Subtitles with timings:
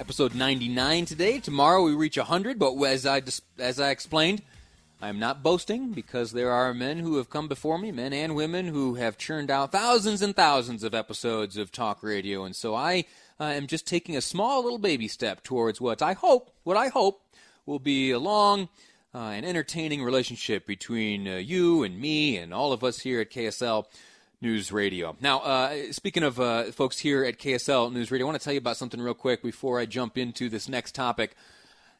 [0.00, 1.38] episode 99 today.
[1.40, 3.20] Tomorrow we reach 100, but as I
[3.58, 4.40] as I explained,
[5.02, 8.34] I am not boasting because there are men who have come before me, men and
[8.34, 12.74] women who have churned out thousands and thousands of episodes of talk radio, and so
[12.74, 13.04] I
[13.38, 16.88] uh, am just taking a small little baby step towards what I hope, what I
[16.88, 17.22] hope
[17.66, 18.70] will be a long
[19.14, 23.30] uh, and entertaining relationship between uh, you and me and all of us here at
[23.30, 23.84] KSL
[24.42, 25.16] News Radio.
[25.20, 28.54] Now, uh, speaking of uh, folks here at KSL News Radio, I want to tell
[28.54, 31.36] you about something real quick before I jump into this next topic.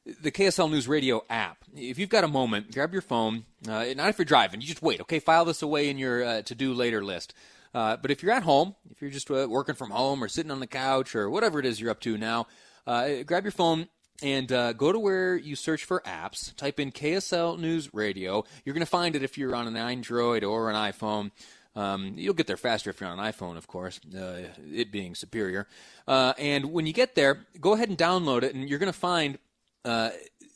[0.07, 1.59] The KSL News Radio app.
[1.77, 3.45] If you've got a moment, grab your phone.
[3.69, 5.03] Uh, not if you're driving, you just wait.
[5.03, 7.35] Okay, file this away in your uh, to-do later list.
[7.75, 10.51] Uh, but if you're at home, if you're just uh, working from home or sitting
[10.51, 12.47] on the couch or whatever it is you're up to now,
[12.87, 13.87] grab your phone
[14.23, 16.57] and go to where you search for apps.
[16.57, 18.45] Type in KSL News Radio.
[18.65, 21.33] You're going to find it if you're on an Android or an iPhone.
[21.77, 25.15] Um, you'll get there faster if you're on an iPhone, of course, uh, it being
[25.15, 25.69] superior.
[26.07, 28.99] Uh, and when you get there, go ahead and download it, and you're going to
[28.99, 29.39] find
[29.85, 30.11] uh,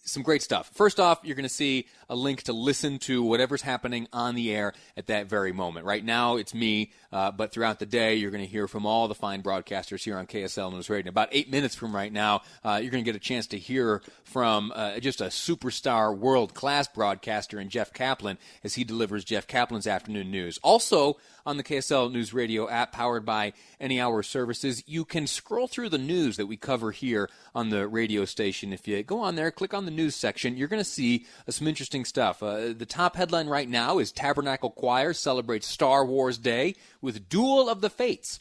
[0.05, 0.71] some great stuff.
[0.75, 4.55] First off, you're going to see a link to listen to whatever's happening on the
[4.55, 5.87] air at that very moment.
[5.87, 9.09] Right now, it's me, uh, but throughout the day, you're going to hear from all
[9.09, 11.09] the fine broadcasters here on KSL News Radio.
[11.11, 14.03] About eight minutes from right now, uh, you're going to get a chance to hear
[14.25, 19.47] from uh, just a superstar, world class broadcaster in Jeff Caplan as he delivers Jeff
[19.47, 20.59] Caplan's afternoon news.
[20.63, 21.17] Also,
[21.47, 24.83] on the KSL News Radio app powered by Any Hour Services.
[24.87, 28.73] You can scroll through the news that we cover here on the radio station.
[28.73, 31.53] If you go on there, click on the news section, you're going to see uh,
[31.53, 32.43] some interesting stuff.
[32.43, 37.69] Uh, the top headline right now is Tabernacle Choir celebrates Star Wars Day with Duel
[37.69, 38.41] of the Fates.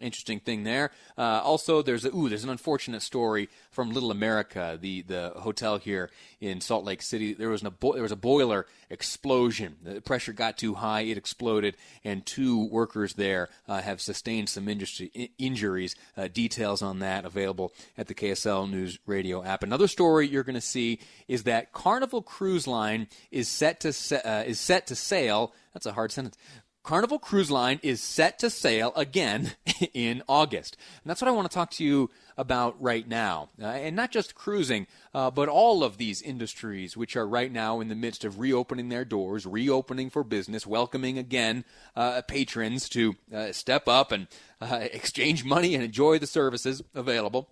[0.00, 0.90] Interesting thing there.
[1.16, 5.78] Uh, also, there's a ooh, there's an unfortunate story from Little America, the the hotel
[5.78, 6.10] here
[6.40, 7.32] in Salt Lake City.
[7.32, 9.76] There was a bo- there was a boiler explosion.
[9.82, 14.68] The pressure got too high, it exploded, and two workers there uh, have sustained some
[14.68, 15.94] industry, injuries.
[16.16, 19.62] Uh, details on that available at the KSL News Radio app.
[19.62, 24.16] Another story you're going to see is that Carnival Cruise Line is set to sa-
[24.24, 25.52] uh, is set to sail.
[25.72, 26.36] That's a hard sentence.
[26.84, 29.52] Carnival Cruise Line is set to sail again
[29.94, 30.76] in August.
[31.02, 33.48] And that's what I want to talk to you about right now.
[33.60, 37.80] Uh, and not just cruising, uh, but all of these industries which are right now
[37.80, 41.64] in the midst of reopening their doors, reopening for business, welcoming again
[41.96, 44.26] uh, patrons to uh, step up and
[44.60, 47.48] uh, exchange money and enjoy the services available.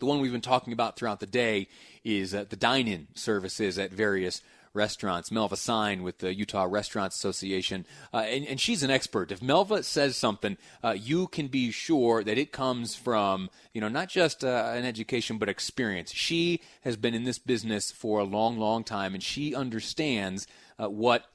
[0.00, 1.68] The one we've been talking about throughout the day
[2.02, 4.42] is uh, the dine in services at various
[4.74, 5.30] restaurants.
[5.30, 9.30] Melva Sine with the Utah Restaurants Association, uh, and, and, she's an expert.
[9.30, 13.88] If Melva says something, uh, you can be sure that it comes from you know
[13.88, 16.12] not just uh, an education but experience.
[16.12, 20.46] She has been in this business for a long, long time, and she understands
[20.78, 21.26] uh, what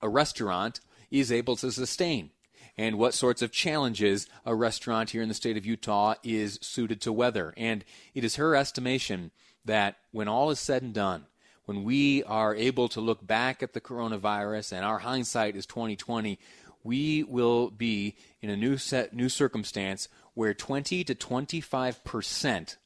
[0.00, 0.80] a restaurant
[1.10, 2.30] is able to sustain
[2.78, 7.00] and what sorts of challenges a restaurant here in the state of Utah is suited
[7.00, 7.54] to weather.
[7.56, 9.30] And it is her estimation
[9.64, 11.26] that when all is said and done,
[11.66, 16.38] when we are able to look back at the coronavirus and our hindsight is 2020,
[16.82, 22.76] we will be in a new set, new circumstance where 20 to 25 percent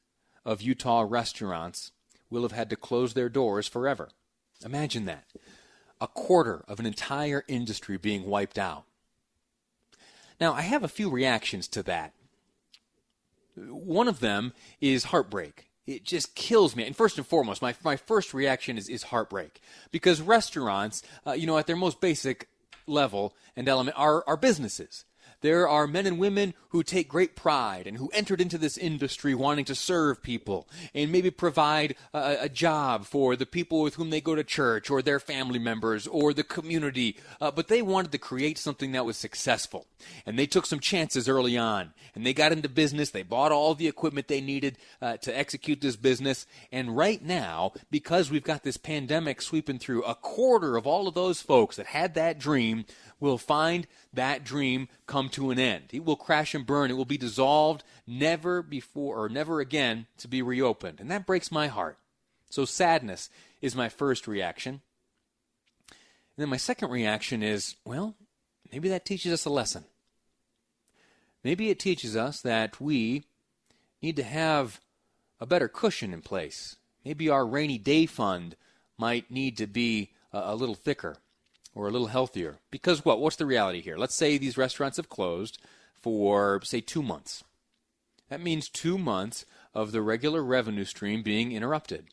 [0.43, 1.91] of Utah restaurants
[2.29, 4.09] will have had to close their doors forever.
[4.65, 5.25] Imagine that.
[5.99, 8.85] A quarter of an entire industry being wiped out.
[10.39, 12.13] Now, I have a few reactions to that.
[13.55, 16.85] One of them is heartbreak it just kills me.
[16.85, 19.61] And first and foremost, my, my first reaction is, is heartbreak.
[19.91, 22.47] Because restaurants, uh, you know, at their most basic
[22.87, 25.05] level and element are, are businesses.
[25.41, 29.35] There are men and women who take great pride and who entered into this industry
[29.35, 34.09] wanting to serve people and maybe provide a, a job for the people with whom
[34.09, 37.17] they go to church or their family members or the community.
[37.41, 39.85] Uh, but they wanted to create something that was successful.
[40.25, 41.93] And they took some chances early on.
[42.15, 43.09] And they got into business.
[43.09, 46.45] They bought all the equipment they needed uh, to execute this business.
[46.71, 51.15] And right now, because we've got this pandemic sweeping through, a quarter of all of
[51.15, 52.85] those folks that had that dream
[53.19, 55.85] will find that dream come to an end.
[55.91, 56.91] It will crash and burn.
[56.91, 60.99] It will be dissolved, never before or never again to be reopened.
[60.99, 61.97] And that breaks my heart.
[62.49, 63.29] So sadness
[63.61, 64.81] is my first reaction.
[65.89, 68.15] And then my second reaction is, well,
[68.71, 69.85] maybe that teaches us a lesson.
[71.43, 73.23] Maybe it teaches us that we
[74.01, 74.79] need to have
[75.39, 76.77] a better cushion in place.
[77.03, 78.55] Maybe our rainy day fund
[78.97, 81.17] might need to be a, a little thicker
[81.73, 82.59] or a little healthier.
[82.69, 83.19] Because what?
[83.19, 83.97] What's the reality here?
[83.97, 85.57] Let's say these restaurants have closed
[85.93, 87.43] for, say, two months.
[88.29, 92.05] That means two months of the regular revenue stream being interrupted.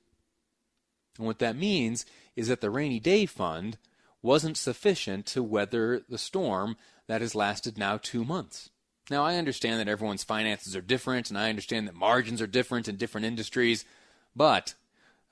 [1.16, 2.06] And what that means
[2.36, 3.78] is that the rainy day fund
[4.22, 6.76] wasn't sufficient to weather the storm
[7.06, 8.70] that has lasted now two months.
[9.10, 12.88] Now, I understand that everyone's finances are different, and I understand that margins are different
[12.88, 13.84] in different industries,
[14.36, 14.74] but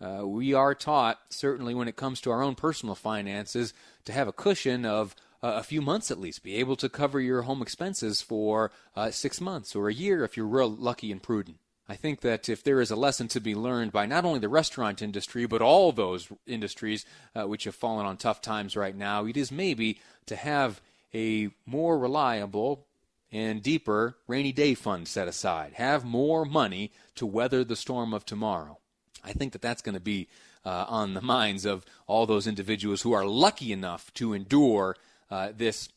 [0.01, 3.73] uh, we are taught, certainly when it comes to our own personal finances,
[4.05, 7.21] to have a cushion of uh, a few months at least, be able to cover
[7.21, 11.23] your home expenses for uh, six months or a year if you're real lucky and
[11.23, 11.59] prudent.
[11.89, 14.49] I think that if there is a lesson to be learned by not only the
[14.49, 17.05] restaurant industry, but all those industries
[17.35, 20.81] uh, which have fallen on tough times right now, it is maybe to have
[21.15, 22.87] a more reliable
[23.31, 25.75] and deeper rainy day fund set aside.
[25.75, 28.79] Have more money to weather the storm of tomorrow.
[29.27, 30.29] I think that that's going to be
[30.65, 34.97] uh, on the minds of all those individuals who are lucky enough to endure
[35.31, 35.89] uh, this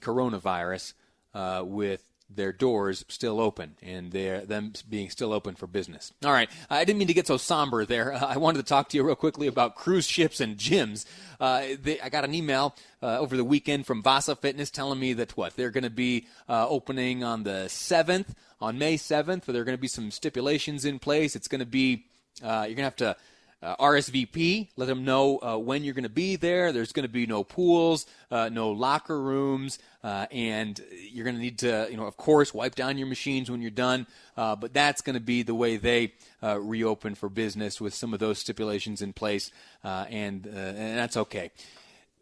[0.00, 0.94] coronavirus
[1.34, 6.12] uh, with their doors still open and their them being still open for business.
[6.24, 8.12] All right, I didn't mean to get so somber there.
[8.24, 11.04] I wanted to talk to you real quickly about cruise ships and gyms.
[11.40, 15.12] Uh, they, I got an email uh, over the weekend from Vasa Fitness telling me
[15.14, 19.46] that what they're going to be uh, opening on the seventh, on May seventh.
[19.46, 21.34] There are going to be some stipulations in place.
[21.34, 22.04] It's going to be
[22.42, 23.16] uh, you're going to have to
[23.62, 26.72] uh, RSVP, let them know uh, when you're going to be there.
[26.72, 30.80] There's going to be no pools, uh, no locker rooms, uh, and
[31.12, 33.70] you're going to need to, you know, of course, wipe down your machines when you're
[33.70, 34.06] done.
[34.34, 38.20] Uh, but that's going to be the way they reopen for business with some of
[38.20, 39.50] those stipulations in place,
[39.84, 41.50] and, and that's okay.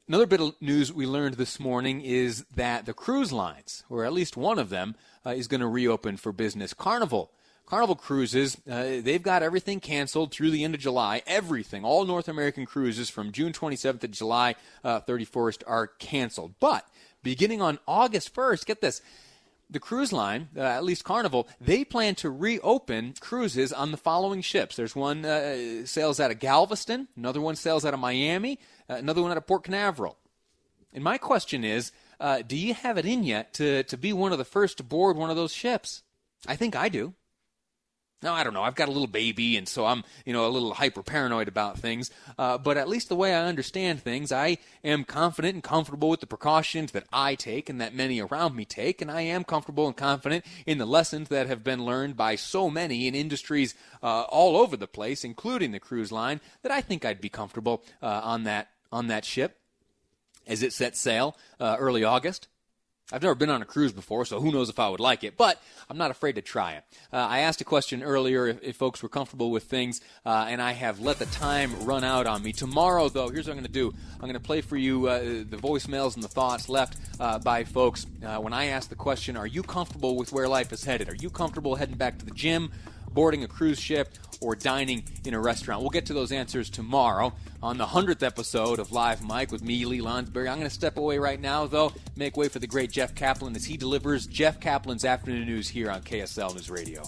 [0.08, 4.12] Another bit of news we learned this morning is that the cruise lines, or at
[4.12, 6.74] least one of them, is going to reopen for business.
[6.74, 7.30] Carnival
[7.68, 11.20] Carnival Cruises, uh, they've got everything canceled through the end of July.
[11.26, 16.54] Everything, all North American cruises from June 27th to July uh, 31st are canceled.
[16.60, 16.88] But
[17.22, 19.02] beginning on August 1st, get this.
[19.68, 24.40] The cruise line, uh, at least Carnival, they plan to reopen cruises on the following
[24.40, 24.74] ships.
[24.74, 29.20] There's one uh, sails out of Galveston, another one sails out of Miami, uh, another
[29.20, 30.16] one out of Port Canaveral.
[30.94, 34.32] And my question is, uh, do you have it in yet to, to be one
[34.32, 36.02] of the first to board one of those ships?
[36.46, 37.12] I think I do.
[38.20, 38.64] Now, I don't know.
[38.64, 41.78] I've got a little baby, and so I'm, you know, a little hyper paranoid about
[41.78, 42.10] things.
[42.36, 46.18] Uh, but at least the way I understand things, I am confident and comfortable with
[46.18, 49.00] the precautions that I take and that many around me take.
[49.00, 52.68] And I am comfortable and confident in the lessons that have been learned by so
[52.68, 57.04] many in industries uh, all over the place, including the cruise line, that I think
[57.04, 59.58] I'd be comfortable uh, on that on that ship
[60.46, 62.48] as it sets sail uh, early August.
[63.10, 65.38] I've never been on a cruise before, so who knows if I would like it,
[65.38, 66.84] but I'm not afraid to try it.
[67.10, 70.60] Uh, I asked a question earlier if, if, folks were comfortable with things, uh, and
[70.60, 72.52] I have let the time run out on me.
[72.52, 75.20] Tomorrow, though, here's what I'm going to do I'm going to play for you uh,
[75.20, 79.38] the voicemails and the thoughts left uh, by folks uh, when I asked the question
[79.38, 81.08] Are you comfortable with where life is headed?
[81.08, 82.70] Are you comfortable heading back to the gym?
[83.12, 85.80] Boarding a cruise ship, or dining in a restaurant?
[85.80, 89.84] We'll get to those answers tomorrow on the 100th episode of Live Mic with me,
[89.84, 90.48] Lee Lonsberry.
[90.48, 93.56] I'm going to step away right now, though, make way for the great Jeff Caplan
[93.56, 97.02] as he delivers Jeff Caplan's afternoon news here on KSL News Radio.